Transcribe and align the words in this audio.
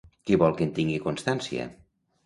Qui 0.29 0.39
vol 0.43 0.55
que 0.61 0.65
en 0.69 0.73
tingui 0.79 0.97
constància? 1.05 1.73